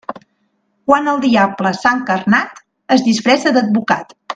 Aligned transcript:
Quan 0.91 1.11
el 1.11 1.21
diable 1.27 1.73
s'ha 1.83 1.93
encarnat, 2.01 2.67
es 2.99 3.05
disfressa 3.13 3.57
d'advocat. 3.61 4.21